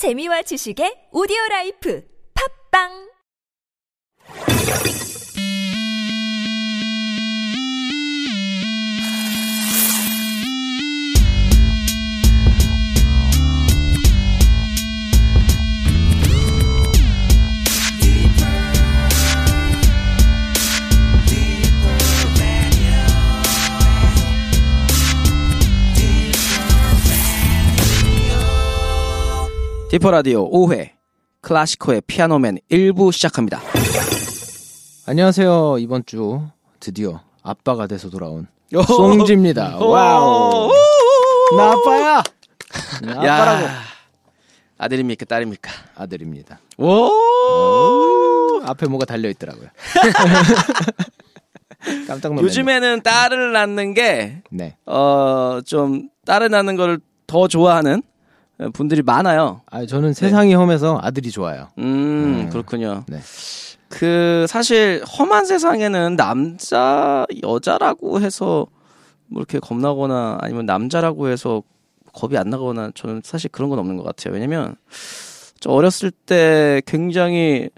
[0.00, 2.00] 재미와 지식의 오디오 라이프.
[2.32, 3.10] 팝빵
[29.90, 30.90] 디퍼 라디오 5회
[31.40, 33.60] 클라시코의 Piano Man 1부 시작합니다.
[35.06, 35.78] 안녕하세요.
[35.80, 36.42] 이번 주
[36.78, 38.46] 드디어 아빠가 돼서 돌아온
[38.86, 39.78] 송지입니다.
[39.78, 40.70] 와우.
[41.56, 42.22] 나 아빠야.
[43.02, 43.64] 나 아빠라고.
[43.66, 43.80] 야,
[44.78, 45.70] 아들입니까 딸입니까?
[45.96, 46.60] 아들입니다.
[46.78, 46.86] 오!
[46.86, 49.68] 오, 앞에 뭐가 달려 있더라고요.
[52.06, 52.42] 깜짝 놀랐네.
[52.44, 54.76] 요즘에는 딸을 낳는 게 네.
[54.86, 58.02] 어, 좀 딸을 낳는 걸더 좋아하는
[58.72, 59.62] 분들이 많아요.
[59.70, 61.68] 아 저는 세상이 험해서 아들이 좋아요.
[61.78, 62.50] 음, 음.
[62.50, 63.04] 그렇군요.
[63.08, 63.20] 네.
[63.88, 68.66] 그 사실 험한 세상에는 남자 여자라고 해서
[69.26, 71.62] 뭐 이렇게 겁나거나 아니면 남자라고 해서
[72.12, 74.34] 겁이 안 나거나 저는 사실 그런 건 없는 것 같아요.
[74.34, 74.76] 왜냐면
[75.58, 77.68] 저 어렸을 때 굉장히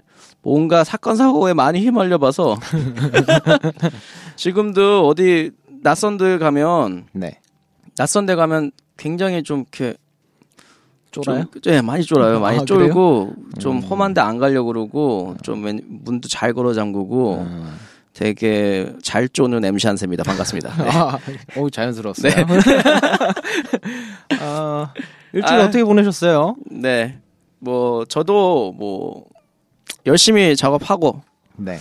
[0.41, 2.57] 뭔가 사건 사고에 많이 휘말려 봐서
[4.35, 7.39] 지금도 어디 낯선 데 가면 네.
[7.97, 9.95] 낯선 데 가면 굉장히 좀 이렇게
[11.21, 11.45] 쫄아요?
[11.61, 12.39] 좀, 네, 많이 쫄아요.
[12.39, 13.81] 많이 아, 쫄고 좀 음.
[13.81, 17.77] 험한데 안 가려고 그러고 좀 웬- 문도 잘 걸어 잠그고 음.
[18.13, 20.23] 되게 잘 쪼는 MC 한세입니다.
[20.23, 20.75] 반갑습니다.
[20.83, 20.89] 네.
[20.91, 21.17] 아,
[21.57, 22.31] 오 자연스러웠어요.
[24.39, 24.93] 아,
[25.33, 25.63] 일주일 아.
[25.63, 26.55] 어떻게 보내셨어요?
[26.69, 27.19] 네.
[27.59, 29.25] 뭐 저도 뭐
[30.05, 31.21] 열심히 작업하고
[31.55, 31.79] 네.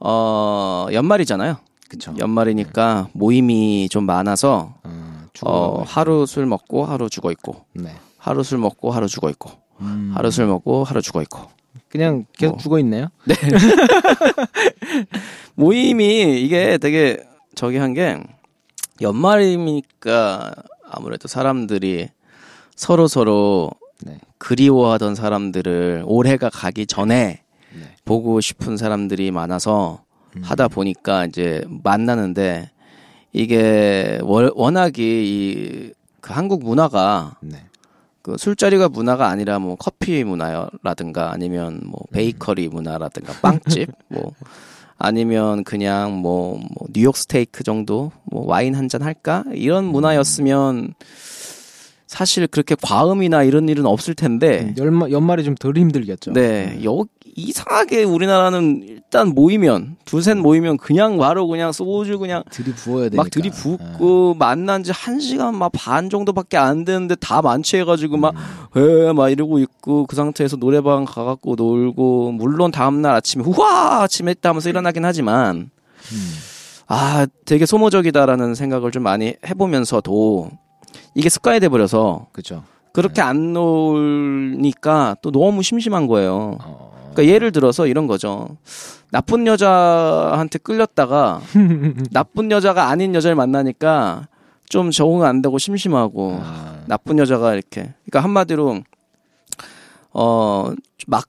[0.00, 1.56] 어 연말이잖아요.
[1.88, 2.14] 그쵸.
[2.18, 7.94] 연말이니까 모임이 좀 많아서 어, 어 하루 술 먹고 하루 죽어 있고 네.
[8.28, 10.12] 하루 술 먹고 하루 죽어 있고 음.
[10.14, 11.40] 하루 술 먹고 하루 죽어 있고
[11.88, 12.58] 그냥 계속 뭐.
[12.58, 13.08] 죽어 있네요.
[15.54, 17.22] 모임이 이게 되게
[17.54, 18.18] 저기 한 게
[19.00, 20.52] 연말이니까
[20.90, 22.08] 아무래도 사람들이
[22.76, 23.70] 서로 서로
[24.02, 24.18] 네.
[24.38, 27.42] 그리워하던 사람들을 올해가 가기 전에
[27.74, 27.94] 네.
[28.04, 30.02] 보고 싶은 사람들이 많아서
[30.42, 32.70] 하다 보니까 이제 만나는데
[33.32, 37.64] 이게 월- 워낙이 이그 한국 문화가 네.
[38.22, 44.32] 그 술자리가 문화가 아니라 뭐 커피 문화라든가 아니면 뭐 베이커리 문화라든가 빵집 뭐
[44.98, 49.44] 아니면 그냥 뭐, 뭐 뉴욕 스테이크 정도 뭐 와인 한 잔 할까?
[49.52, 50.94] 이런 문화였으면
[52.08, 54.74] 사실 그렇게 과음이나 이런 일은 없을 텐데.
[54.78, 56.32] 연말, 연말에 좀덜 힘들겠죠.
[56.32, 57.04] 네, 여
[57.36, 63.22] 이상하게 우리나라는 일단 모이면 두셋 모이면 그냥 바로 그냥 소주 그냥 들이 부어야 되니까.
[63.22, 68.34] 막 들이붓고 만난 지 한 시간 막 반 정도밖에 안 되는데 다 만취해가지고 막,
[68.74, 74.48] 에, 막 이러고 있고 그 상태에서 노래방 가갖고 놀고 물론 다음날 아침에 후화 아침에 했다
[74.48, 75.70] 하면서 일어나긴 하지만
[76.88, 80.50] 아 되게 소모적이다라는 생각을 좀 많이 해보면서도
[81.14, 82.62] 이게 습관이 돼버려서 그죠.
[82.92, 86.58] 그렇게 안 놀니까 또 너무 심심한 거예요.
[86.62, 88.56] 어, 그러니까 예를 들어서 이런 거죠.
[89.10, 91.40] 나쁜 여자한테 끌렸다가
[92.12, 94.28] 나쁜 여자가 아닌 여자를 만나니까
[94.68, 98.82] 좀 적응 안 되고 심심하고 아, 나쁜 여자가 이렇게 그러니까 한마디로
[100.12, 100.72] 어
[101.06, 101.24] 막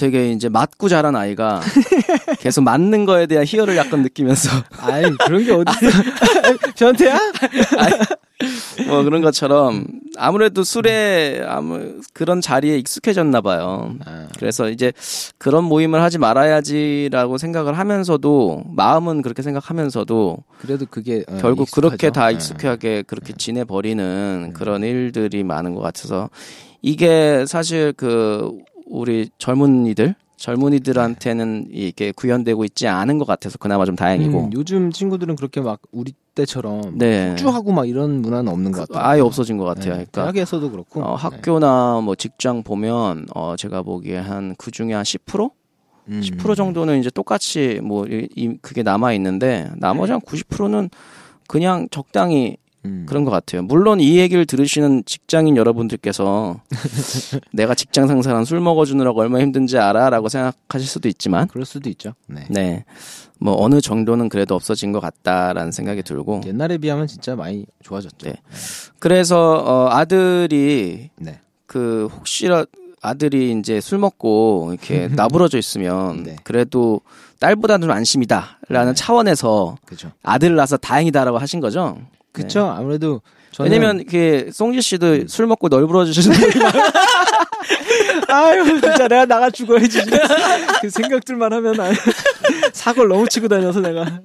[0.00, 1.60] 되게 이제 맞고 자란 아이가
[2.40, 6.72] 계속 맞는 거에 대한 희열을 약간 느끼면서 아니 그런 게 어디 있어?
[6.74, 7.18] 저한테야?
[8.86, 9.84] 뭐 그런 것처럼
[10.16, 13.94] 아무래도 술에 아무 그런 자리에 익숙해졌나 봐요.
[14.06, 14.94] 아, 그래서 이제
[15.36, 21.88] 그런 모임을 하지 말아야지라고 생각을 하면서도 마음은 그렇게 생각하면서도 그래도 그게 어, 결국 익숙하죠.
[21.88, 22.32] 그렇게 다 네.
[22.32, 26.30] 익숙하게 그렇게 지내 버리는 그런 일들이 많은 것 같아서
[26.82, 28.50] 이게 사실 그
[28.90, 35.36] 우리 젊은이들 젊은이들한테는 이게 구현되고 있지 않은 것 같아서 그나마 좀 다행이고 음, 요즘 친구들은
[35.36, 39.04] 그렇게 막 우리 때처럼 네 쭈하고 막 이런 문화는 없는 것 같아요.
[39.06, 39.84] 아예 없어진 것 같아요.
[39.84, 41.02] 네, 그러니까 대학에서도 그렇고.
[41.02, 41.22] 어, 네.
[41.22, 45.50] 학교나 뭐 직장 보면 어 제가 보기에 한 그 중에 한 10%?
[46.08, 46.20] 음.
[46.24, 50.88] 10% 정도는 이제 똑같이 뭐이 그게 남아 있는데 나머지 한 90%는
[51.48, 53.04] 그냥 적당히 음.
[53.08, 53.62] 그런 것 같아요.
[53.62, 56.60] 물론 이 얘기를 들으시는 직장인 여러분들께서
[57.52, 62.14] 내가 직장 상사랑 술 먹어주느라고 얼마나 힘든지 알아라고 생각하실 수도 있지만 그럴 수도 있죠.
[62.26, 62.44] 네.
[62.48, 62.84] 네.
[63.38, 68.28] 뭐 어느 정도는 그래도 없어진 것 같다라는 생각이 들고 옛날에 비하면 진짜 많이 좋아졌죠.
[68.28, 68.34] 네.
[68.98, 71.40] 그래서 어 아들이 네.
[71.66, 72.64] 그 혹시라
[73.02, 76.36] 아들이 이제 술 먹고 이렇게 나부러져 있으면 네.
[76.44, 77.00] 그래도
[77.38, 80.10] 딸보다는 좀 안심이다라는 차원에서 그죠.
[80.22, 81.98] 아들을 낳아서 다행이다라고 하신 거죠.
[82.32, 82.66] 그쵸.
[82.66, 83.20] 아무래도
[83.52, 86.82] 저는 왜냐면 그 송지 씨도 술 먹고 널브러 지시는 많아요.
[88.28, 90.00] 아유, 진짜 내가 나가 죽어야지.
[90.80, 91.90] 그 생각들만 하면 아,
[92.72, 94.20] 사고를 너무 치고 다녀서 내가.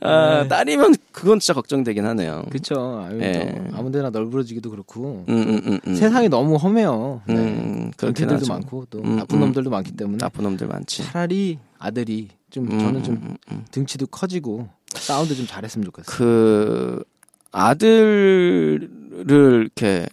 [0.00, 2.44] 아, 딸이면 그건 진짜 걱정되긴 하네요.
[2.50, 3.04] 그쵸.
[3.08, 3.32] 아유, 예.
[3.72, 5.24] 또 아무데나 널브러지기도 그렇고.
[5.28, 5.94] 음, 음, 음, 음.
[5.94, 7.22] 세상이 너무 험해요.
[7.26, 7.34] 네.
[7.34, 8.52] 음, 그렇게들도 하죠.
[8.52, 9.40] 많고 또 음, 나쁜 음.
[9.46, 11.02] 놈들도 많기 때문에 나쁜 놈들 많지.
[11.02, 13.64] 차라리 아들이 좀 음, 저는 좀 음, 음.
[13.72, 16.16] 등치도 커지고 사운드 좀 잘했으면 좋겠어요.
[16.16, 17.02] 그
[17.54, 18.90] 아들을
[19.28, 20.06] 이렇게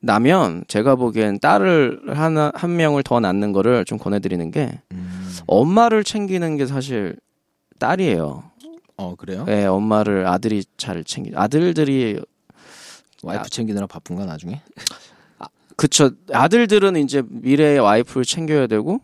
[0.00, 5.28] 나면 제가 보기엔 딸을 하나 한 명을 더 낳는 거를 좀 권해드리는 게 음.
[5.48, 7.16] 엄마를 챙기는 게 사실
[7.80, 8.44] 딸이에요.
[8.98, 9.44] 어 그래요?
[9.48, 11.32] 예, 엄마를 아들이 잘 챙기.
[11.34, 12.20] 아들들이
[13.22, 13.48] 와이프 아.
[13.50, 14.62] 챙기느라 바쁜가 나중에?
[15.74, 16.10] 그쵸.
[16.32, 19.00] 아들들은 이제 미래의 와이프를 챙겨야 되고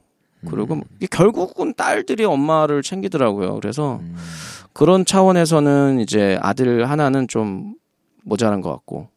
[0.49, 3.57] 그리고 뭐 이게 결국은 딸들이 엄마를 챙기더라고요.
[3.61, 4.17] 그래서 음.
[4.73, 7.75] 그런 차원에서는 이제 아들 하나는 좀
[8.25, 9.09] 모자란 것 같고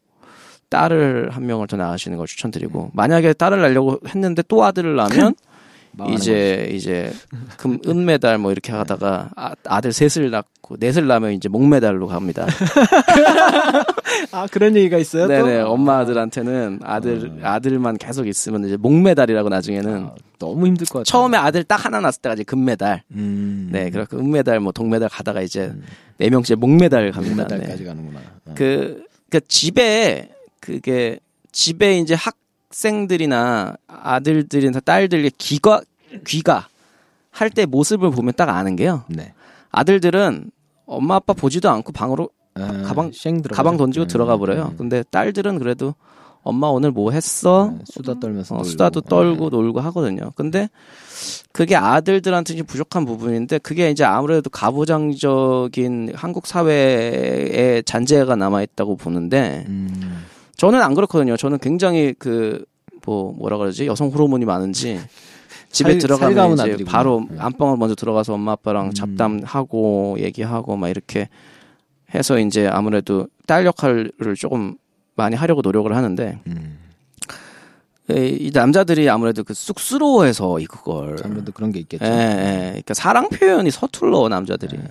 [0.69, 5.36] 딸을 한 명을 더 낳으시는 걸 추천드리고 만약에 딸을 낳으려고 했는데 또 아들을 낳으면
[6.13, 7.13] 이제 이제
[7.57, 10.50] 금 은메달 뭐 이렇게 하다가 아, 아들 셋을 낳고
[10.80, 12.48] 넷을 낳으면 이제 목메달로 갑니다.
[14.32, 15.28] 아 그런 얘기가 있어요?
[15.28, 15.72] 네네 또?
[15.72, 21.04] 엄마 아들한테는 아들 아들만 계속 있으면 이제 목메달이라고 나중에는 아, 너무 힘들 것 같아요.
[21.04, 23.04] 처음에 아들 딱 하나 낳았을 때가 이제 금메달.
[23.12, 23.70] 음.
[23.72, 25.74] 네, 그렇고 은메달, 뭐 동메달 가다가 이제
[26.18, 27.46] 네 명째 목메달 갑니다.
[27.46, 27.88] 금메달까지 네.
[27.90, 28.20] 가는구나.
[28.46, 28.54] 어.
[28.56, 30.30] 그, 그 집에
[30.60, 31.20] 그게
[31.52, 35.82] 집에 이제 학생들이나 아들들이나 딸들의 귀가
[36.26, 36.68] 귀가
[37.32, 39.04] 할 때 모습을 보면 딱 아는 게요.
[39.10, 39.34] 네.
[39.72, 40.52] 아들들은
[40.86, 43.12] 엄마 아빠 보지도 않고 방으로 아, 가방-.
[43.52, 44.70] 가방 던지고 음, 들어가 버려요.
[44.72, 45.94] 음, 근데 딸들은 그래도
[46.44, 47.70] 엄마 오늘 뭐 했어?
[47.70, 48.64] 음, 수다 떨면서 어.
[48.64, 49.50] 수다도 떨고 음.
[49.50, 50.32] 놀고 하거든요.
[50.36, 50.70] 근데
[51.52, 59.66] 그게 아들들한테 좀 부족한 부분인데 그게 이제 아무래도 가부장적인 한국 사회에 잔재가 남아 있다고 보는데
[59.68, 60.24] 음.
[60.56, 61.36] 저는 안 그렇거든요.
[61.36, 62.66] 저는 굉장히 그
[63.06, 65.00] 뭐 뭐라 그러지 여성 호르몬이 많은지
[65.75, 66.83] 집에 살- 들어가면 이제.
[66.86, 67.38] 바로 네.
[67.39, 68.94] 안방을 먼저 들어가서 엄마 아빠랑 음.
[68.94, 71.30] 잡담하고 얘기하고 막 이렇게
[72.13, 74.75] 해서 이제 아무래도 딸 역할을 조금
[75.16, 76.80] 많이 하려고 노력을 하는데 음.
[78.12, 82.06] 예, 이 남자들이 아무래도 그 쑥스러워해서 이걸 장면도 그런 게 있겠죠.
[82.06, 82.68] 예, 예.
[82.69, 84.77] 그러니까 사랑 표현이 서툴러 남자들이.
[84.77, 84.83] 네.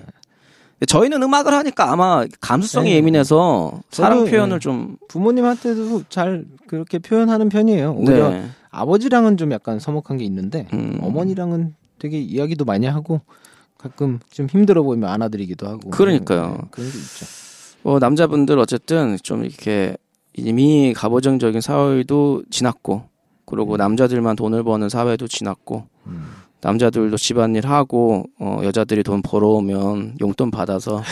[0.87, 2.97] 저희는 음악을 하니까 아마 감수성이 네.
[2.97, 4.59] 예민해서 사랑 저도, 표현을 예.
[4.61, 7.93] 좀 부모님한테도 잘 그렇게 표현하는 편이에요.
[7.93, 8.47] 오히려 네.
[8.71, 10.99] 아버지랑은 좀 약간 서먹한 게 있는데 음.
[11.01, 13.21] 어머니랑은 되게 이야기도 많이 하고
[13.79, 15.91] 가끔 좀 힘들어 보이면 안아드리기도 하고.
[15.91, 16.59] 그러니까요.
[16.61, 17.27] 네, 그런 게 있죠.
[17.85, 19.97] 어, 남자분들 어쨌든 좀 이렇게
[20.33, 23.05] 이미 가부장적인 사회도 지났고
[23.47, 26.25] 그리고 남자들만 돈을 버는 사회도 지났고 음.
[26.65, 31.03] 남자들도 집안일 하고 어, 여자들이 돈 벌어오면 용돈 받아서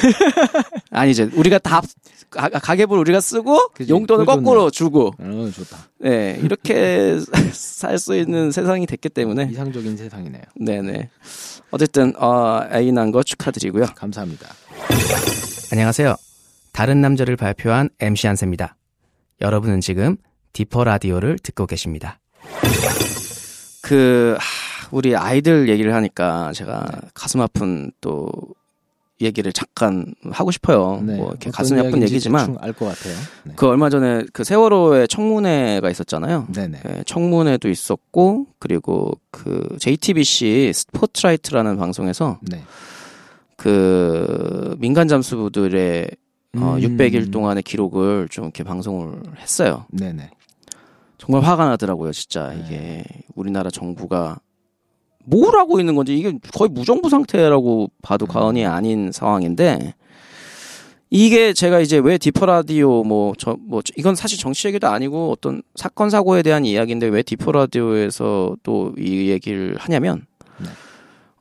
[0.91, 1.83] 아니 이제 우리가 다
[2.31, 3.93] 가, 가계부를 우리가 쓰고 그지.
[3.93, 5.77] 용돈을 거꾸로 주고 어, 좋다.
[6.01, 7.19] 네 이렇게
[7.53, 10.43] 살 수 있는 세상이 됐기 때문에 이상적인 세상이네요.
[10.59, 11.11] 네네
[11.71, 13.87] 어쨌든 어, 애낳은 거 축하드리고요.
[13.95, 14.49] 감사합니다.
[15.71, 16.17] 안녕하세요.
[16.73, 18.77] 다른 남자를 발표한 MC 한세입니다.
[19.43, 20.17] 여러분은 지금
[20.55, 22.19] 디퍼 라디오를 듣고 계십니다.
[23.83, 28.31] 그 하, 우리 아이들 얘기를 하니까 제가 가슴 아픈 또
[29.23, 30.97] 얘기를 잠깐 하고 싶어요.
[30.97, 33.15] 뭐 이렇게 가슴 아픈 얘기지만 알것 같아요.
[33.45, 33.55] 네.
[33.57, 36.49] 그 얼마 전에 그 세월호의 청문회가 있었잖아요.
[36.53, 36.81] 네네.
[36.89, 42.63] 예, 청문회도 있었고 그리고 그 JTBC 스포트라이트라는 방송에서 네.
[43.57, 46.11] 그 민간 잠수부들의
[46.57, 46.81] 어, 음.
[46.81, 49.87] 600일 동안의 기록을 좀 이렇게 방송을 했어요.
[49.91, 50.31] 네네.
[51.17, 52.53] 정말 화가 나더라고요, 진짜.
[52.53, 53.05] 이게
[53.37, 54.41] 우리나라 정부가
[55.25, 59.95] 뭘 하고 있는 건지 이게 거의 무정부 상태라고 봐도 과언이 아닌 상황인데
[61.11, 66.09] 이게 제가 이제 왜 디퍼 라디오 뭐 저뭐 이건 사실 정치 얘기도 아니고 어떤 사건
[66.11, 70.27] 사고에 대한 이야기인데 왜 디퍼 라디오에서 또 이 얘기를 하냐면
[70.59, 70.69] 네.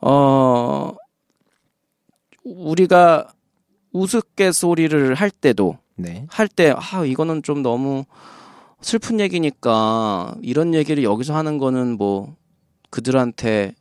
[0.01, 0.93] 어
[2.43, 3.27] 우리가
[3.93, 6.25] 우스갯소리를 할 때도 네.
[6.29, 8.05] 할 때, 아, 이거는 좀 너무
[8.81, 12.35] 슬픈 얘기니까 이런 얘기를 여기서 하는 거는 뭐
[12.91, 13.73] 그들한테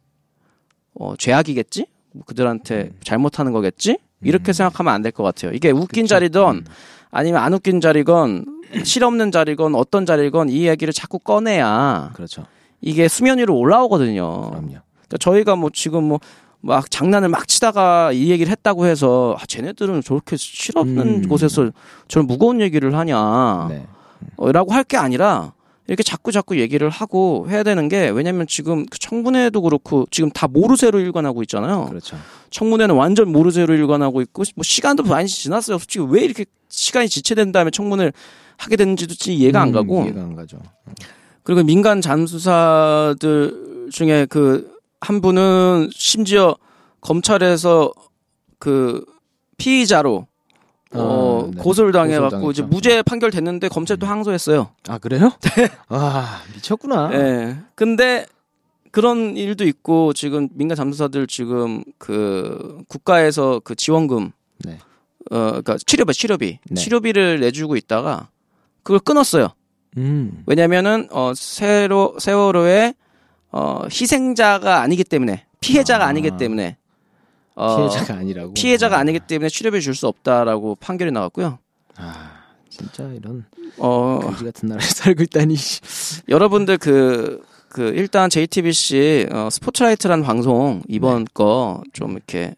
[0.95, 1.87] 어, 죄악이겠지?
[2.13, 3.99] 뭐 그들한테 잘못하는 거겠지?
[4.23, 5.53] 이렇게 생각하면 안 될 것 같아요.
[5.53, 6.65] 이게 웃긴 자리든
[7.11, 8.45] 아니면 안 웃긴 자리건
[8.85, 12.45] 실없는 자리건 어떤 자리건 이 얘기를 자꾸 꺼내야 그렇죠.
[12.81, 14.51] 이게 수면 위로 올라오거든요.
[14.51, 14.67] 그럼요.
[14.69, 16.19] 그러니까 저희가 뭐 지금 뭐
[16.63, 21.27] 막 장난을 막 치다가 이 얘기를 했다고 해서 아, 쟤네들은 저렇게 실없는 음.
[21.27, 21.71] 곳에서
[22.07, 23.87] 저런 무거운 얘기를 하냐 네.
[24.37, 25.55] 어, 라고 할 게 아니라
[25.91, 30.47] 이렇게 자꾸 자꾸 얘기를 하고 해야 되는 게 왜냐면 지금 그 청문회도 그렇고 지금 다
[30.47, 31.87] 모르쇠로 일관하고 있잖아요.
[31.87, 32.17] 그렇죠.
[32.51, 35.79] 청문회는 완전 모르쇠로 일관하고 있고 뭐 시간도 많이 지났어요.
[35.79, 38.13] 솔직히 왜 이렇게 시간이 지체된 다음에 청문회를
[38.57, 40.63] 하게 됐는지도 진짜 이해가 안 음, 가고 이해가 안 가죠.
[41.43, 46.57] 그리고 민간 잠수사들 중에 그 한 분은 심지어
[47.01, 47.93] 검찰에서
[48.59, 49.05] 그
[49.57, 50.27] 피의자로
[50.93, 51.63] 어, 아, 네.
[51.63, 52.63] 고소를 당해갖고 이제.
[52.63, 54.71] 무죄 판결 됐는데 검찰 또 항소했어요.
[54.89, 55.31] 아 그래요?
[55.89, 57.11] 아 미쳤구나.
[57.13, 57.57] 예.
[57.75, 58.27] 근데
[58.91, 64.79] 그런 일도 있고 지금 민간 잠수사들 지금 그 국가에서 그 지원금 네.
[65.31, 66.75] 어 그러니까 치료비 치료비 네.
[66.75, 68.29] 치료비를 내주고 있다가
[68.83, 69.49] 그걸 끊었어요.
[69.97, 70.43] 음.
[70.47, 72.95] 왜냐면은 어 세로 세월호의
[73.53, 76.09] 어 희생자가 아니기 때문에 피해자가 아.
[76.09, 76.13] 아.
[76.13, 76.77] 니기 때문에
[77.55, 78.55] 어, 피해자가 아니라고.
[78.55, 79.01] 피해자가 아.
[79.01, 81.59] 아니기 때문에 치료비 줄수 없다라고 판결이 나왔고요.
[81.97, 82.31] 아
[82.69, 83.45] 진짜 이런
[83.79, 85.55] 어 거지 같은 나라에 살고 있다니.
[86.29, 92.55] 여러분들 그, 그, 일단 JTBC, 어, 스포트라이트라는 방송, 이번 거, 좀 이렇게,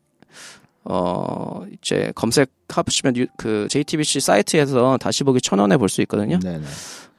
[0.85, 6.39] 어, 이제 검색하시면 유- 그 JTBC 사이트에서 다시 보기 천 원에 볼 수 있거든요.
[6.39, 6.65] 네네.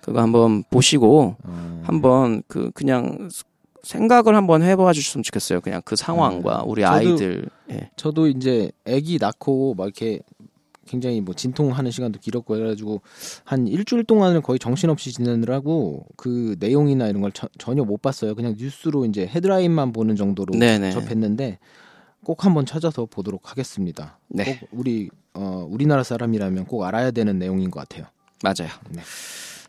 [0.01, 3.29] 그거 한번 보시고, 어, 한번 그, 그냥
[3.83, 5.61] 생각을 한번 해봐 주셨으면 좋겠어요.
[5.61, 6.87] 그냥 그 상황과 우리 음.
[6.87, 7.45] 저도- 아이들.
[7.71, 7.89] 예.
[7.95, 10.19] 저도 이제 아기 낳고 막 이렇게
[10.85, 13.01] 굉장히 뭐 진통하는 시간도 길었고 해가지고
[13.45, 18.35] 한 일주일 동안을 거의 정신없이 지내느라고 그 내용이나 이런 걸 저- 전혀 못 봤어요.
[18.35, 20.91] 그냥 뉴스로 이제 헤드라인만 보는 정도로 네네.
[20.91, 21.59] 접했는데
[22.25, 24.17] 꼭 한번 찾아서 보도록 하겠습니다.
[24.29, 24.43] 네.
[24.59, 28.05] 꼭 우리 어, 우리나라 사람이라면 꼭 알아야 되는 내용인 것 같아요.
[28.43, 28.69] 맞아요.
[28.89, 29.01] 네.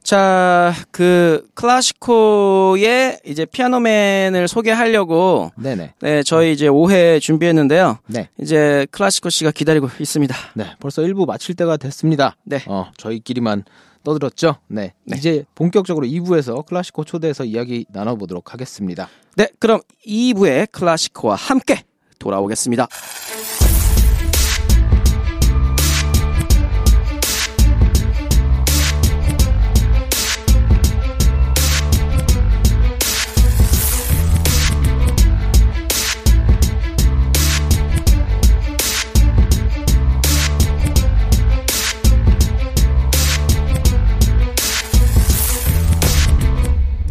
[0.04, 5.94] 자, 그, 클래시코의 이제 피아노맨을 소개하려고 네네.
[5.98, 7.98] 네, 저희 이제 5회 준비했는데요.
[8.08, 8.28] 네.
[8.38, 10.36] 이제 클라시코 씨가 기다리고 있습니다.
[10.56, 10.66] 네.
[10.78, 12.36] 벌써 1부 마칠 때가 됐습니다.
[12.44, 12.62] 네.
[12.66, 13.64] 어, 저희끼리만
[14.04, 14.56] 떠들었죠?
[14.68, 14.92] 네.
[15.04, 15.16] 네.
[15.16, 19.08] 이제 본격적으로 2부에서 클래시코 초대해서 이야기 나눠 보도록 하겠습니다.
[19.36, 21.82] 네, 그럼 2부의 클라시코와 함께
[22.18, 22.88] 돌아오겠습니다.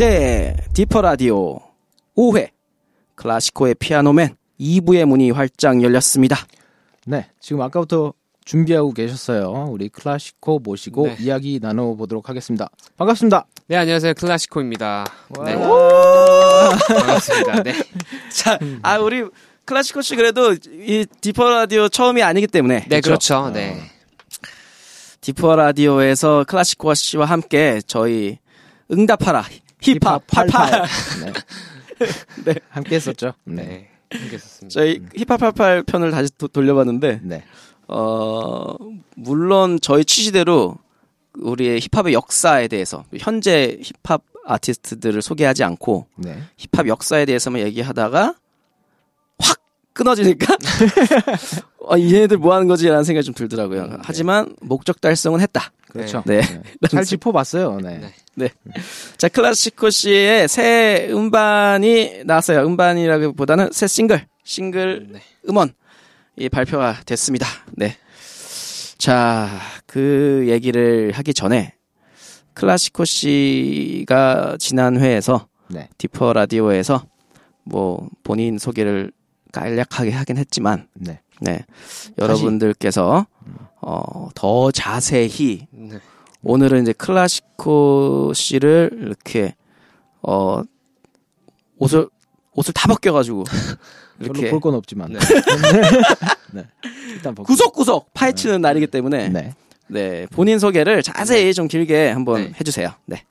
[0.05, 1.62] 네, 디퍼 라디오
[2.17, 2.50] 5회
[3.15, 6.36] 클라시코의 피아노맨 2부의 문이 활짝 열렸습니다.
[7.05, 8.12] 네, 지금 아까부터
[8.43, 9.69] 준비하고 계셨어요.
[9.72, 11.15] 우리 클라시코 모시고 네.
[11.22, 12.69] 이야기 나눠보도록 하겠습니다.
[12.98, 13.45] 반갑습니다.
[13.67, 14.15] 네, 안녕하세요.
[14.15, 15.05] 클라시코입니다.
[15.45, 15.53] 네.
[15.53, 16.72] 와.
[16.86, 17.63] 반갑습니다.
[17.63, 17.74] 네.
[18.36, 19.24] 자, 아 우리
[19.63, 23.43] 클라시코 씨 그래도 이 디퍼 라디오 처음이 아니기 때문에 네, 그렇죠?
[23.43, 23.53] 그렇죠.
[23.53, 23.77] 네.
[25.22, 28.39] 디퍼 라디오에서 클라시코 씨와 함께 저희
[28.91, 29.45] 응답하라
[29.83, 30.87] 힙합 88
[31.25, 31.33] 네.
[32.45, 32.53] 네.
[32.69, 33.33] 함께 했었죠.
[33.45, 33.63] 네.
[33.63, 33.89] 네.
[34.11, 34.67] 알겠습니다.
[34.69, 37.43] 저희 힙합 88 편을 다시 도- 돌려봤는데 네.
[37.87, 38.75] 어
[39.15, 40.77] 물론 저희 취지대로
[41.37, 46.37] 우리의 힙합의 역사에 대해서 현재 힙합 아티스트들을 소개하지 않고 네.
[46.57, 48.35] 힙합 역사에 대해서만 얘기하다가
[49.39, 49.57] 확
[49.93, 50.55] 끊어지니까
[51.89, 53.97] 어, 얘네들 뭐 하는 거지라는 생각이 좀 들더라고요.
[54.03, 55.71] 하지만 목적 달성은 했다.
[55.89, 56.23] 그렇죠.
[56.25, 56.41] 네.
[56.89, 57.77] 잘 짚어봤어요.
[57.81, 58.13] 네.
[58.35, 58.49] 네.
[59.17, 62.65] 자, 클라시코 씨의 새 음반이 나왔어요.
[62.65, 65.21] 음반이라기보다는 새 싱글, 싱글 네.
[65.49, 65.73] 음원
[66.35, 67.45] 이 발표가 됐습니다.
[67.73, 67.95] 네.
[68.97, 69.49] 자,
[69.85, 71.75] 그 얘기를 하기 전에
[72.53, 75.89] 클라시코 씨가 지난 회에서 네.
[75.97, 77.05] 디퍼 라디오에서
[77.63, 79.11] 뭐 본인 소개를
[79.51, 81.19] 간략하게 하긴 했지만 네.
[81.41, 81.63] 네.
[82.17, 83.27] 여러분들께서
[83.81, 85.99] 어, 더 자세히 네.
[86.43, 89.55] 오늘은 이제 클라시코 씨를 이렇게
[90.21, 90.62] 어
[91.77, 92.07] 옷을
[92.53, 93.43] 옷을 다 벗겨가지고
[94.19, 95.12] 이렇게 볼 건 없지만.
[95.13, 95.19] 네.
[96.53, 96.65] 네.
[97.09, 97.43] 일단 벗고.
[97.47, 99.53] 구석구석 파헤치는 날이기 때문에 네.
[99.88, 100.27] 네.
[100.31, 102.51] 본인 소개를 자세히 좀 길게 한번 네.
[102.59, 102.91] 해주세요.
[103.05, 103.23] 네.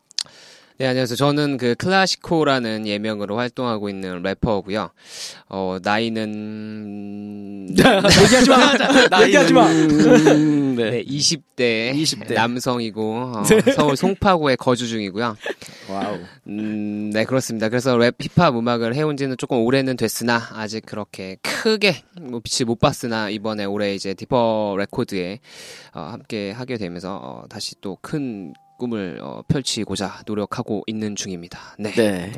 [0.79, 1.17] 네, 안녕하세요.
[1.17, 4.91] 저는 그 클라시코라는 예명으로 활동하고 있는 래퍼고요.
[5.50, 9.23] 어, 나이는 얘기하지 마.
[9.23, 9.67] 얘기하지 마.
[9.71, 10.91] 음, 네.
[10.91, 12.33] 네, 20대, 20대.
[12.35, 13.43] 남성이고 어,
[13.76, 15.37] 서울 송파구에 거주 중이고요.
[15.91, 16.19] 와우.
[16.49, 17.69] 음, 네, 그렇습니다.
[17.69, 22.79] 그래서 랩 힙합 음악을 해온 지는 조금 오래는 됐으나, 아직 그렇게 크게 뭐 빛을 못
[22.79, 25.38] 봤으나, 이번에 올해 이제 디퍼 레코드에
[25.95, 31.59] 어, 함께 하게 되면서, 어, 다시 또큰 꿈을 어, 펼치고자 노력하고 있는 중입니다.
[31.79, 31.93] 네.
[31.93, 32.33] 네.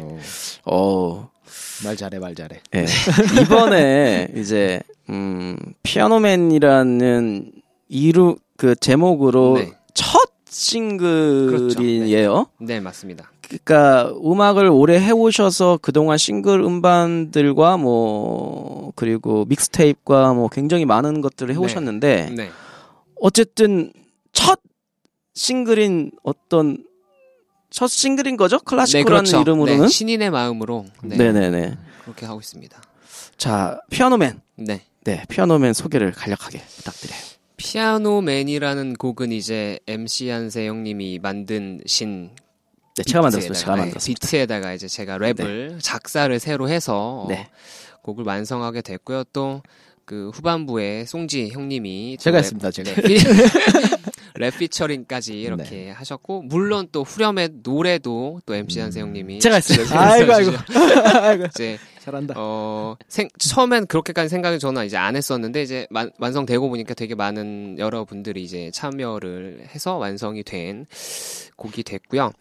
[0.65, 1.31] 어,
[1.83, 2.61] 어말 잘해, 말 잘해.
[2.71, 2.87] 네.
[3.43, 7.53] 이번에 이제 음 피아노맨이라는
[7.89, 9.73] 이루 그 제목으로 네.
[9.95, 12.47] 첫 싱글이에요.
[12.61, 13.31] 네, 맞습니다.
[13.43, 22.31] 그러니까 음악을 오래 해오셔서 그동안 싱글 음반들과 뭐 그리고 믹스테이프과 뭐 굉장히 많은 것들을 해오셨는데
[22.37, 22.51] 네.
[23.21, 24.04] 어쨌든 첫
[25.35, 26.85] 싱글인 어떤
[27.71, 28.59] 첫 싱글인 거죠?
[28.59, 29.41] 네, 클라시코라는 그렇죠.
[29.41, 29.83] 이름으로는.
[29.83, 31.77] 네, 신인의 마음으로 네, 네, 네, 네.
[32.05, 32.81] 그렇게 하고 있습니다.
[33.37, 34.41] 자, 피아노맨.
[34.57, 34.83] 네.
[35.05, 37.19] 네, 피아노맨 소개를 간략하게 부탁드려요.
[37.57, 42.31] 피아노맨이라는 곡은 이제 MC 한세 형님이 만든 신
[42.97, 43.53] 네, 제가 만들었어요.
[43.55, 44.21] 제가 네, 만들었습니다.
[44.27, 47.49] 비트에다가 이제 제가 랩을 작사를 새로 해서 네.
[48.03, 49.25] 곡을 완성하게 됐고요.
[49.33, 49.63] 또
[50.07, 52.93] 그 후반부에 송지 형님이 또 제가 랩- 했습니다, 제가.
[54.39, 55.91] 네, 피, 랩 피처링까지 이렇게 네.
[55.91, 59.87] 하셨고 물론 또 후렴의 노래도 또 MC 한세 형님이 제가 했어요.
[59.99, 60.53] 아이고, 아이고.
[61.21, 62.35] 아이고, 이제 잘한다.
[62.37, 67.77] 어, 생, 처음엔 그렇게까지 생각을 저는 이제 안 했었는데, 이제 만- 완성되고 보니까 되게 많은
[67.79, 70.87] 여러분들이 이제 참여를 해서 완성이 된
[71.57, 72.33] 곡이 됐고요.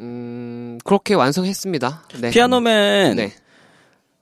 [0.00, 2.08] 음, 그렇게 완성했습니다.
[2.20, 2.30] 네.
[2.30, 3.16] 피아노맨.
[3.16, 3.32] 네.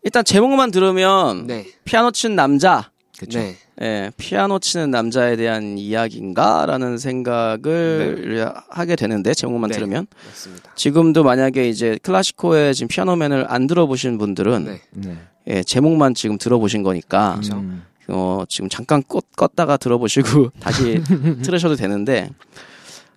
[0.03, 1.67] 일단 제목만 들으면 네.
[1.85, 2.91] 피아노 치는 남자.
[3.19, 3.39] 그쵸.
[3.39, 3.57] 네.
[3.81, 9.77] 예, 피아노 치는 남자에 대한 이야기인가라는 생각을 하게 되는데 제목만 네.
[9.77, 10.73] 들으면 맞습니다.
[10.75, 14.81] 지금도 만약에 이제 클래시코의 지금 피아노맨을 안 들어보신 분들은 네.
[14.93, 15.17] 네.
[15.47, 17.41] 예, 제목만 지금 들어보신 거니까.
[17.53, 17.85] 음.
[18.09, 21.03] 어, 지금 잠깐 껐, 껐다가 들어보시고 다시
[21.43, 22.29] 들으셔도 되는데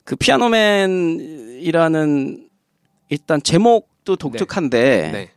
[0.04, 0.16] 그
[1.58, 1.68] 피아노맨이라는
[3.10, 5.32] 일단 제목도 독특한데 네.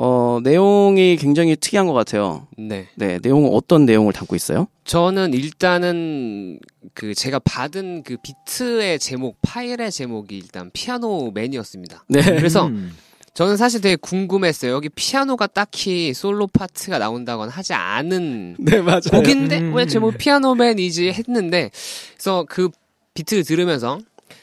[0.00, 2.46] 어, 내용이 굉장히 특이한 것 같아요.
[2.56, 2.86] 네.
[2.94, 4.68] 네, 내용은 어떤 내용을 담고 있어요?
[4.84, 6.60] 저는 일단은
[6.94, 12.04] 그 제가 받은 그 비트의 제목, 파일의 제목이 일단 피아노 맨이었습니다.
[12.10, 12.22] 네.
[12.22, 12.96] 그래서 음.
[13.34, 14.70] 저는 사실 되게 궁금했어요.
[14.70, 19.00] 여기 피아노가 딱히 솔로 파트가 나온다거나 하지 않은 네, 맞아요.
[19.10, 19.74] 곡인데 음.
[19.74, 21.72] 왜 제목 피아노맨이지 했는데
[22.14, 22.68] 그래서 그
[23.14, 23.98] 비트를 들으면서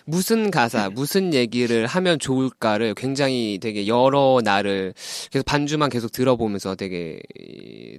[0.06, 4.94] 무슨 가사, 무슨 얘기를 하면 좋을까를 굉장히 되게 여러 날을
[5.32, 7.20] 계속 반주만 계속 들어보면서 되게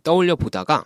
[0.03, 0.85] 떠올려 보다가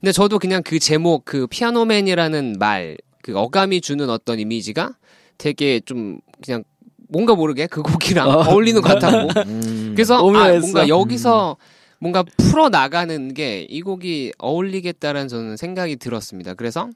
[0.00, 4.92] 근데 저도 그냥 그 제목 그 피아노맨이라는 말 그 어감이 주는 어떤 이미지가
[5.38, 6.62] 되게 좀 그냥
[7.08, 8.32] 뭔가 모르게 그 곡이랑 어.
[8.50, 9.92] 어울리는 것 같았고 음.
[9.96, 10.20] 그래서 아.
[10.20, 11.56] 뭔가 여기서
[11.98, 16.52] 뭔가 풀어 나가는 게 이 곡이 어울리겠다라는 저는 생각이 들었습니다.
[16.52, 16.90] 그래서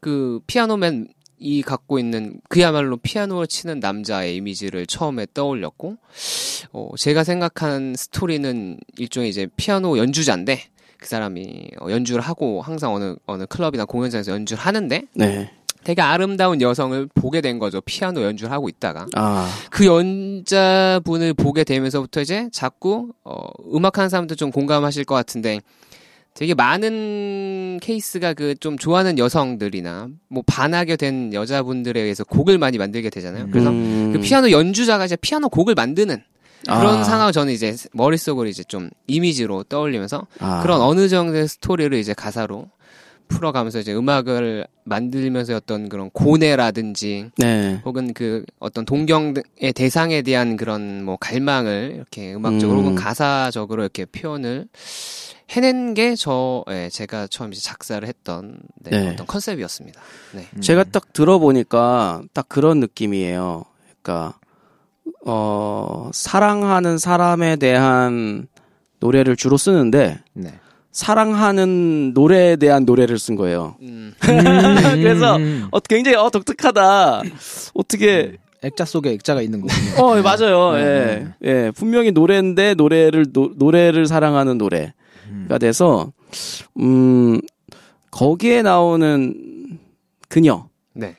[0.00, 1.08] 그 피아노맨
[1.40, 5.96] 이 갖고 있는 그야말로 피아노를 치는 남자의 이미지를 처음에 떠올렸고
[6.72, 10.62] 어 제가 생각한 스토리는 일종의 이제 피아노 연주자인데
[10.98, 15.50] 그 사람이 어, 연주를 하고 항상 어느 어느 클럽이나 공연장에서 연주를 하는데 네.
[15.82, 17.80] 되게 아름다운 여성을 보게 된 거죠.
[17.80, 24.50] 피아노 연주를 하고 있다가 아, 그 연자분을 보게 되면서부터 이제 자꾸 어, 음악하는 사람도 좀
[24.50, 25.60] 공감하실 것 같은데
[26.34, 33.10] 되게 많은 케이스가 그 좀 좋아하는 여성들이나 뭐 반하게 된 여자분들에 의해서 곡을 많이 만들게
[33.10, 33.48] 되잖아요.
[33.50, 34.12] 그래서 음.
[34.12, 36.22] 그 피아노 연주자가 이제 피아노 곡을 만드는
[36.66, 37.04] 그런 아.
[37.04, 40.60] 상황을 저는 이제 머릿속으로 이제 좀 이미지로 떠올리면서 아.
[40.62, 42.68] 그런 어느 정도의 스토리를 이제 가사로
[43.28, 47.80] 풀어가면서 이제 음악을 만들면서 어떤 그런 고뇌라든지 네.
[47.84, 52.84] 혹은 그 어떤 동경의 대상에 대한 그런 뭐 갈망을 이렇게 음악적으로 음.
[52.84, 54.66] 혹은 가사적으로 이렇게 표현을
[55.50, 59.08] 해낸 게 저, 예, 제가 처음 이제 작사를 했던 네, 네.
[59.10, 60.00] 어떤 컨셉이었습니다.
[60.32, 60.46] 네.
[60.60, 63.64] 제가 딱 들어보니까 딱 그런 느낌이에요.
[64.00, 64.38] 그러니까
[65.26, 68.46] 어 사랑하는 사람에 대한
[69.00, 70.54] 노래를 주로 쓰는데 네.
[70.92, 73.76] 사랑하는 노래에 대한 노래를 쓴 거예요.
[73.82, 75.66] 음, 그래서 음.
[75.72, 77.22] 어 굉장히 어 독특하다.
[77.74, 80.04] 어떻게 액자 속에 액자가 있는 거군요.
[80.04, 80.72] 어 예, 맞아요.
[80.74, 80.84] 네, 예.
[81.40, 81.64] 네.
[81.64, 81.70] 예.
[81.72, 84.92] 분명히 노래인데 노래를 노, 노래를 사랑하는 노래
[85.48, 86.12] 가 돼서
[86.78, 87.40] 음
[88.10, 89.78] 거기에 나오는
[90.28, 91.16] 그녀 네.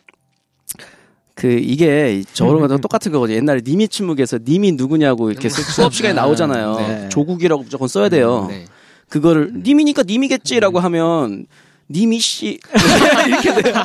[1.36, 3.38] 그 이게 저런 거랑 똑같은 거거든요.
[3.38, 6.76] 옛날에 님의 침묵에서 님이 누구냐고 이렇게 수- 수업 시간에 나오잖아요.
[6.78, 7.10] 네.
[7.10, 8.46] 조국이라고 무조건 써야 돼요.
[8.50, 8.66] 네.
[9.10, 11.46] 그거를 님이니까 님이겠지라고 하면
[11.90, 12.60] 님이 씨
[13.28, 13.76] 이렇게 돼요.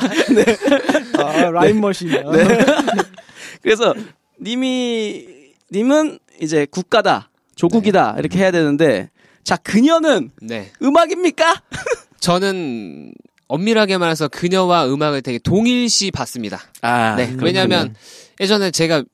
[1.17, 2.09] 아, 라임 머신.
[2.09, 2.21] 네.
[3.61, 3.93] 그래서
[4.39, 5.25] 님이
[5.71, 9.09] 님은 이제 국가다, 조국이다 이렇게 해야 되는데
[9.47, 10.73] 자 그녀는 네.
[10.81, 11.61] 음악입니까?
[12.19, 13.13] 저는
[13.47, 16.59] 엄밀하게 말해서 그녀와 음악을 되게 동일시 봤습니다.
[16.81, 17.33] 아, 네.
[17.39, 17.95] 왜냐면
[18.41, 19.05] 예전에 제가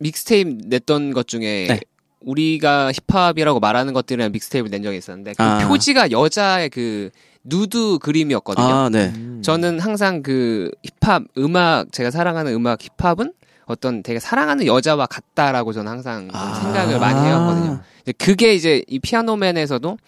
[0.00, 1.80] 믹스테이프 냈던 것 중에 네.
[2.22, 5.68] 우리가 힙합이라고 말하는 것들이랑 믹스테이프를 낸 적이 있었는데 그 아.
[5.68, 7.10] 표지가 여자의 그
[7.44, 8.66] 누드 그림이었거든요.
[8.66, 9.12] 아, 네.
[9.42, 13.32] 저는 항상 그 힙합 음악 제가 사랑하는 음악 힙합은
[13.68, 16.54] 어떤 되게 사랑하는 여자와 같다라고 저는 항상 좀 아.
[16.54, 17.80] 생각을 많이 해왔거든요.
[18.02, 19.98] 이제 그게 이제 이 피아노맨에서도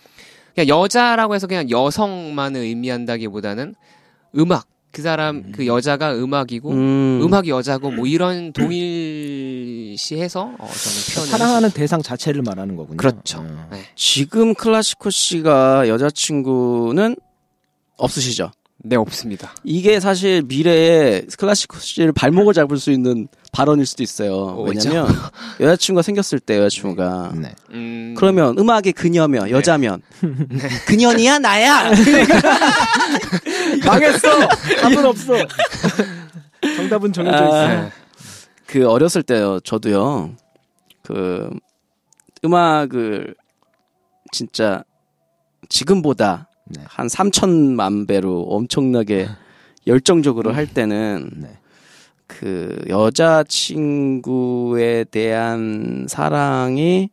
[0.54, 3.74] 그냥 여자라고 해서 그냥 여성만을 의미한다기보다는
[4.38, 7.34] 음악 그 사람 그 여자가 음악이고 음, 음.
[7.34, 12.96] 악이 여자고 뭐 이런 동일시해서 어, 저는 표현을 사랑하는 대상 자체를 말하는 거군요.
[12.96, 13.40] 그렇죠.
[13.40, 13.68] 어.
[13.70, 13.82] 네.
[13.94, 17.16] 지금 클라시코 씨가 여자친구는
[17.98, 18.50] 없으시죠?
[18.82, 19.52] 네, 없습니다.
[19.62, 24.32] 이게 사실 미래에 클래식 씨를 발목을 잡을 수 있는 발언일 수도 있어요.
[24.34, 25.06] 어, 왜냐면
[25.60, 27.54] 여자친구가 생겼을 때 여자친구가 네.
[27.72, 30.00] 음, 그러면 음악의 그녀면 여자면
[30.86, 31.90] 그년이야 나야
[33.84, 34.48] 망했어.
[34.80, 35.34] 답은 없어.
[36.76, 37.54] 정답은 정해져 있어.
[37.54, 37.90] 아, 네.
[38.66, 40.36] 그 어렸을 때요 저도요
[41.02, 41.50] 그
[42.44, 43.34] 음악을
[44.32, 44.84] 진짜
[45.68, 46.82] 지금보다 네.
[46.86, 49.28] 한 3천만 배로 엄청나게
[49.86, 51.58] 열정적으로 할 때는 네.
[52.26, 54.24] 그 여자친구에
[55.10, 57.10] 대한 사랑이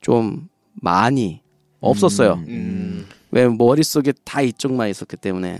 [0.00, 1.40] 좀 많이
[1.80, 2.34] 없었어요.
[2.34, 5.58] 음, 음, 왜 머릿속에 다 이쪽만 있었기 때문에.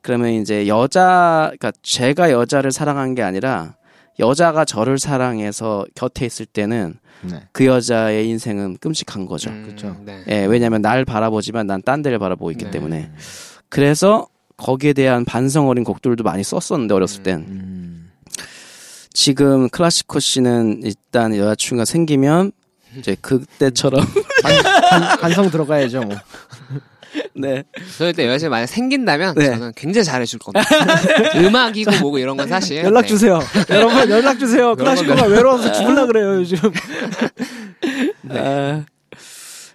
[0.00, 3.74] 그러면 이제 여자, 그러니까 제가 여자를 사랑한 게 아니라
[4.18, 7.42] 여자가 저를 사랑해서 곁에 있을 때는 네.
[7.52, 9.50] 그 여자의 인생은 끔찍한 거죠.
[9.50, 9.96] 음, 그쵸.
[10.04, 10.22] 네.
[10.28, 12.70] 예, 왜냐면 날 바라보지만 난 딴 데를 바라보고 있기 네.
[12.70, 13.10] 때문에.
[13.68, 17.44] 그래서 거기에 대한 반성 어린 곡들도 많이 썼었는데 어렸을 땐.
[17.48, 18.10] 음.
[19.12, 22.52] 지금 클라시코 씨는 일단 여자친구가 생기면
[22.96, 24.04] 이제 그때처럼
[24.42, 26.00] 간, 간 성 들어가야죠.
[26.02, 26.16] 뭐.
[27.34, 27.64] 네.
[27.96, 29.46] 저희 때 여자친구 만약 생긴다면 네.
[29.46, 30.68] 저는 굉장히 잘해줄 겁니다.
[31.36, 33.08] 음악이고 뭐고 이런 건 사실 연락 네.
[33.08, 33.40] 주세요.
[33.70, 34.74] 여러분 연락 주세요.
[34.74, 36.58] 클라시코가 외로워서 죽을라 그래요 요즘.
[38.30, 38.84] 아,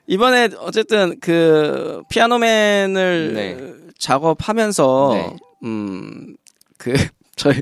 [0.08, 3.74] 이번에 어쨌든 그 피아노맨을 네.
[3.98, 5.36] 작업하면서 네.
[5.64, 6.94] 음그
[7.36, 7.62] 저희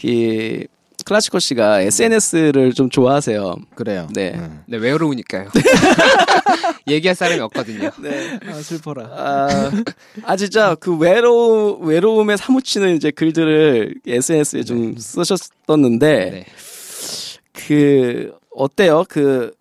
[0.00, 0.66] 그
[1.04, 3.56] 클라시코 씨가 SNS를 좀 좋아하세요.
[3.74, 4.08] 그래요.
[4.14, 4.32] 네.
[4.34, 4.62] 음.
[4.66, 5.48] 네, 외로우니까요.
[6.88, 7.90] 얘기할 사람이 없거든요.
[8.00, 8.38] 네.
[8.46, 9.04] 아 슬퍼라.
[9.06, 9.70] 아,
[10.24, 16.44] 아 진짜 그 외로 외로움에 사무치는 이제 글들을 SNS에 좀 쓰셨었는데 네.
[17.52, 19.04] 그 어때요?
[19.08, 19.52] 그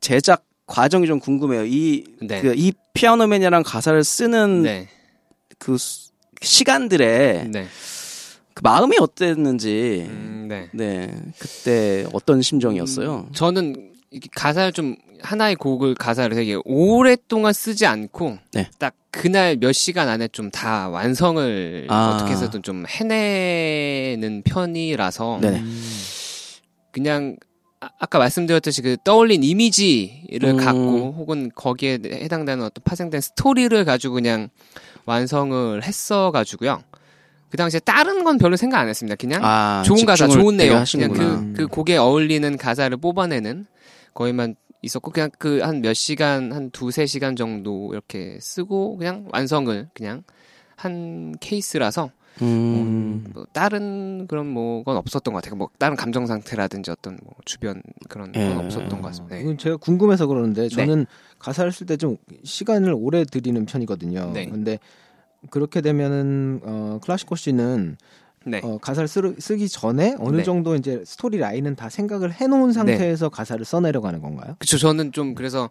[0.00, 1.64] 제작 과정이 좀 궁금해요.
[1.66, 2.40] 이 네.
[2.40, 4.88] 그 이 피아노맨이랑 가사를 쓰는 네.
[5.58, 7.66] 그 수- 시간들에 네.
[8.54, 10.68] 그 마음이 어땠는지 음, 네.
[10.72, 13.28] 네 그때 어떤 심정이었어요?
[13.32, 18.68] 저는 이렇게 가사를 좀 하나의 곡을 가사를 되게 오랫동안 쓰지 않고 네.
[18.78, 22.14] 딱 그날 몇 시간 안에 좀 다 완성을 아.
[22.14, 25.62] 어떻게 해서든 좀 해내는 편이라서 네네.
[26.92, 27.36] 그냥
[27.80, 30.56] 아, 아까 말씀드렸듯이 그 떠올린 이미지를 음.
[30.56, 34.50] 갖고 혹은 거기에 해당되는 어떤 파생된 스토리를 가지고 그냥
[35.04, 36.82] 완성을 했어 가지고요.
[37.52, 39.14] 그 당시에 다른 건 별로 생각 안 했습니다.
[39.16, 41.12] 그냥 아, 좋은 가사, 좋은 내용, 그냥.
[41.12, 43.66] 그, 그 곡에 어울리는 가사를 뽑아내는
[44.14, 49.86] 거기만 있었고, 그냥 그 한 몇 시간, 한 두세 시간 정도 이렇게 쓰고, 그냥 완성을
[49.92, 50.22] 그냥
[50.76, 52.10] 한 케이스라서,
[52.40, 55.56] 음, 뭐 다른 그런 뭐건 없었던 것 같아요.
[55.58, 58.48] 뭐 다른 감정 상태라든지 어떤 뭐 주변 그런 예.
[58.48, 59.36] 건 없었던 것 같습니다.
[59.36, 59.42] 네.
[59.42, 61.04] 이건 제가 궁금해서 그러는데 저는
[61.38, 64.30] 가사를 쓸 때 좀 시간을 오래 들이는 편이거든요.
[64.32, 64.46] 네.
[64.46, 64.78] 근데
[65.50, 67.96] 그렇게 되면은 어, 클라시코 씨는
[68.44, 68.60] 네.
[68.62, 70.42] 어, 가사를 쓰, 쓰기 전에 어느 네.
[70.42, 74.56] 정도 이제 스토리 라인은 다 생각을 해놓은 상태에서 가사를 써내려가는 건가요?
[74.58, 74.78] 그쵸.
[74.78, 75.68] 저는 좀 그래서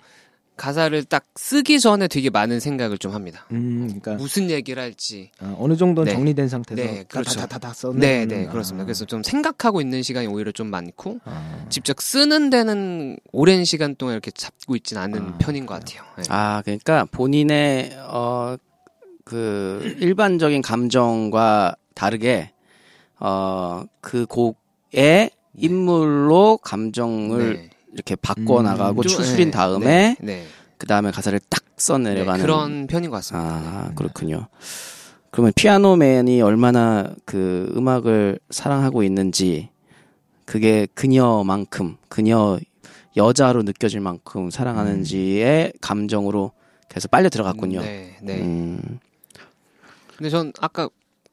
[0.57, 3.47] 가사를 딱 쓰기 전에 되게 많은 생각을 좀 합니다.
[3.51, 5.31] 음, 그러니까 무슨 얘기를 할지.
[5.41, 6.15] 어, 어느 정도는 네.
[6.15, 7.39] 정리된 상태에서 네, 그렇죠.
[7.39, 7.99] 다다다다 써내는.
[7.99, 8.51] 네, 네, 아.
[8.51, 8.85] 그렇습니다.
[8.85, 11.65] 그래서 좀 생각하고 있는 시간이 오히려 좀 많고, 아.
[11.69, 16.03] 직접 쓰는 데는 오랜 시간 동안 이렇게 잡고 있지는 않은 아, 편인 것 같아요.
[16.17, 16.23] 네.
[16.29, 18.55] 아 그러니까 본인의 어
[19.31, 22.51] 그 일반적인 감정과 다르게
[23.19, 27.69] 어 그 곡의 인물로 감정을 네.
[27.93, 30.45] 이렇게 바꿔 음, 나가고 좀, 추스린 네, 다음에 네, 네.
[30.77, 33.47] 그 다음에 가사를 딱 네, 써내려가는 그런 편인 것 같습니다.
[33.47, 34.47] 아 그렇군요.
[35.29, 39.69] 그러면 피아노맨이 얼마나 그 음악을 사랑하고 있는지
[40.45, 42.59] 그게 그녀만큼 그녀
[43.15, 46.51] 여자로 느껴질 만큼 사랑하는지의 감정으로
[46.89, 47.81] 계속 빨려 들어갔군요.
[47.81, 48.41] 네, 네.
[48.41, 48.99] 음,
[50.21, 50.87] 근데 전 아까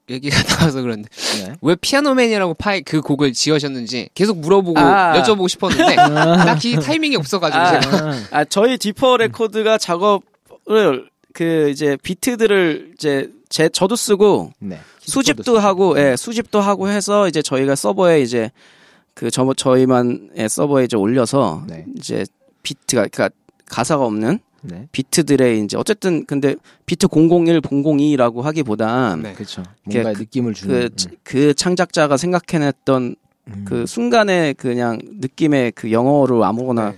[0.09, 1.11] 얘기가 나와서 그런데
[1.45, 1.53] 네.
[1.61, 5.21] 왜 피아노맨이라고 파이 그 곡을 지으셨는지 계속 물어보고 아.
[5.21, 5.97] 여쭤보고 싶었는데
[6.47, 7.81] 딱히 타이밍이 없어가지고 아.
[7.81, 14.81] 제가 아, 아 저희 디퍼 레코드가 작업을 그 이제 비트들을 이제 제 저도 쓰고 네.
[15.01, 18.51] 수집도 하고 예 수집도 하고 해서 이제 저희가 서버에 이제
[19.13, 21.85] 그 저, 저희만의 서버에 이제 올려서 네.
[21.95, 22.25] 이제
[22.63, 23.29] 비트가 그러니까
[23.67, 24.89] 가사가 없는 네.
[24.93, 29.33] 비트들의 이제 어쨌든 근데 비트 001, 002라고 하기보단 네.
[29.35, 29.63] 그렇죠.
[29.85, 30.91] 뭔가 그- 느낌을 그, 주는.
[31.23, 33.15] 그 창작자가 생각해냈던
[33.49, 36.97] 음, 그 순간의 그냥 느낌의 그 영어로 아무거나 네.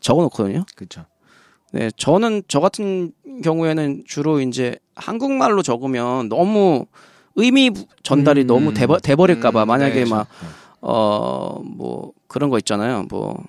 [0.00, 0.64] 적어놓거든요.
[0.74, 1.04] 그렇죠.
[1.72, 3.12] 네, 저는 저 같은
[3.44, 6.86] 경우에는 주로 이제 한국말로 적으면 너무
[7.36, 8.46] 의미 부- 전달이 음.
[8.46, 10.10] 너무 돼버, 돼버릴까봐 음, 만약에 네,
[10.80, 13.06] 막어 뭐 그런 거 있잖아요.
[13.08, 13.42] 뭐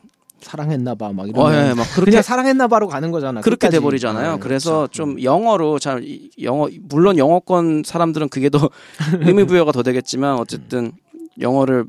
[0.43, 1.41] 사랑했나 봐 막 이런.
[1.45, 3.41] 어, 예, 막 그렇게 그냥 사랑했나 봐로 가는 거잖아.
[3.41, 3.77] 그렇게 끝까지.
[3.77, 4.34] 돼버리잖아요.
[4.34, 4.91] 네, 그래서 그렇죠.
[4.91, 8.69] 좀 영어로 잘 이- 영어 물론 영어권 사람들은 그게 더
[9.21, 10.91] 의미 부여가 더 되겠지만 어쨌든
[11.39, 11.86] 영어를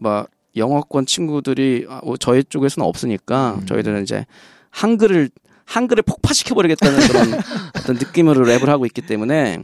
[0.00, 3.66] 막 영어권 친구들이 아, 어, 저희 쪽에서는 없으니까 음.
[3.66, 4.24] 저희들은 이제
[4.70, 5.28] 한글을
[5.66, 7.40] 한글을 폭파시켜 버리겠다는 그런
[7.76, 9.62] 어떤 느낌으로 랩을 하고 있기 때문에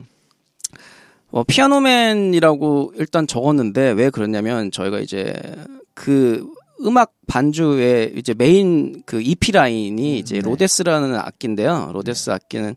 [1.31, 5.33] 어, 피아노맨이라고 일단 적었는데 왜 그러냐면 저희가 이제
[5.95, 6.47] 그
[6.85, 10.41] 음악 반주의 이제 메인 그 EP 라인이 이제 네.
[10.41, 11.91] Rhodes라는 악기인데요.
[11.93, 12.77] Rhodes 악기는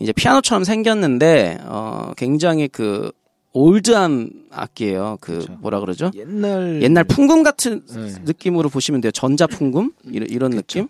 [0.00, 3.10] 이제 피아노처럼 생겼는데 어 굉장히 그
[3.52, 5.16] 올드한 악기예요.
[5.20, 5.52] 그 그렇죠.
[5.60, 6.10] 뭐라 그러죠?
[6.14, 8.12] 옛날 옛날 풍금 같은 네.
[8.24, 9.10] 느낌으로 보시면 돼요.
[9.12, 10.88] 전자 풍금 이런, 이런 느낌.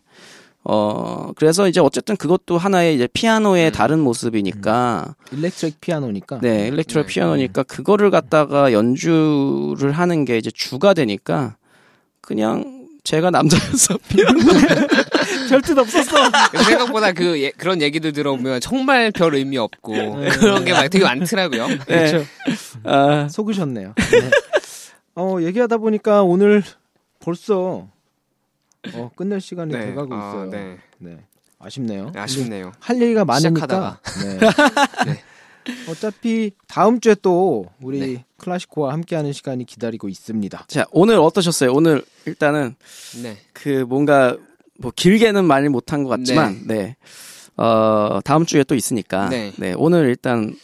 [0.65, 6.41] 어 그래서 이제 어쨌든 그것도 하나의 이제 피아노의 다른 모습이니까 일렉트릭 피아노니까.
[6.41, 7.07] 네 일렉트로 네.
[7.07, 11.57] 피아노니까 그거를 갖다가 연주를 하는 게 이제 주가 되니까
[12.27, 14.41] 그냥 제가 남자여서 피아노
[15.49, 16.17] 별뜻 없었어.
[16.65, 21.69] 생각보다 그 예- 그런 얘기들 들어보면 정말 별 의미 없고 그런 게 막 되게 많더라고요.
[21.69, 21.79] 네.
[21.87, 22.25] 그렇죠.
[22.83, 23.95] 아, 속으셨네요.
[23.97, 24.31] 네.
[25.15, 26.65] 어, 얘기하다 보니까 오늘
[27.21, 27.87] 벌써
[28.93, 29.87] 어, 끝낼 시간이 네.
[29.87, 30.51] 돼가고 아, 있어요.
[30.51, 30.77] 네.
[30.99, 31.19] 네.
[31.61, 32.13] 아쉽네요.
[32.15, 32.73] 아쉽네요.
[32.81, 33.99] 할 얘기가 많으니까.
[34.01, 34.01] 시작하다가.
[35.07, 35.23] 네.
[35.67, 35.91] 네.
[35.91, 38.25] 어차피 다음 주에 또 우리 네.
[38.39, 40.67] 클래식코와 함께하는 시간이 기다리고 있습니다.
[40.69, 41.73] 자 오늘 어떠셨어요?
[41.73, 42.75] 오늘 일단은
[43.23, 43.37] 네.
[43.53, 44.37] 그 뭔가
[44.79, 46.97] 뭐 길게는 말 못한 것 같지만 네.
[47.57, 49.53] 어 다음 주에 또 있으니까 네.
[49.57, 50.55] 네 오늘 일단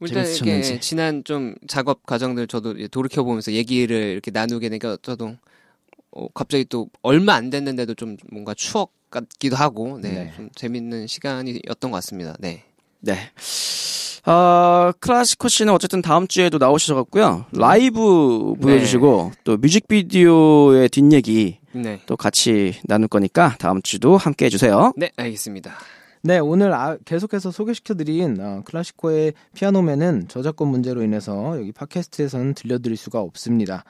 [0.00, 0.80] 일단 이렇게 재밌으셨는지.
[0.80, 5.36] 지난 좀 작업 과정들 저도 돌이켜 보면서 얘기를 이렇게 나누게 되니까 저도
[6.12, 10.32] 어, 갑자기 또 얼마 안 됐는데도 좀 뭔가 추억 같기도 하고 네, 네.
[10.36, 12.36] 좀 재밌는 시간이었던 것 같습니다.
[12.38, 12.64] 네.
[13.00, 13.30] 네.
[14.26, 17.46] 어, 클라시코 씨는 어쨌든 다음 주에도 나오셔 갖고요.
[17.52, 22.00] 라이브 보여주시고, 또 뮤직비디오의 뒷얘기 네.
[22.06, 24.92] 또 같이 나눌 거니까 다음 주도 함께 해주세요.
[24.96, 25.72] 네, 알겠습니다.
[26.22, 33.20] 네, 오늘 아- 계속해서 소개시켜드린 어, 클라시코의 피아노맨은 저작권 문제로 인해서 여기 팟캐스트에서는 들려드릴 수가
[33.20, 33.84] 없습니다.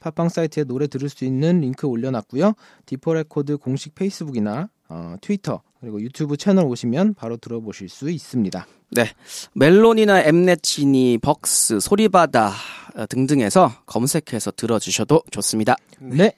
[0.00, 2.54] 팟빵 사이트에 노래 들을 수 있는 링크 올려놨고요.
[2.86, 8.66] 디퍼레코드 공식 페이스북이나 어, 트위터 그리고 유튜브 채널 오시면 바로 들어보실 수 있습니다.
[8.92, 9.10] 네.
[9.52, 12.52] 멜론이나 엠넷지니, 벅스, 소리바다
[12.96, 15.76] 어, 등등에서 검색해서 들어주셔도 좋습니다.
[16.00, 16.32] 네.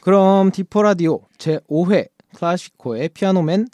[0.00, 3.68] 그럼 디퍼라디오 제5회 클래식코의 피아노맨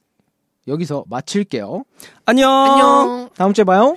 [0.69, 1.85] 여기서 마칠게요.
[2.27, 2.51] 안녕!
[2.51, 3.31] 안녕.
[3.35, 3.97] 다음 주에 봐요.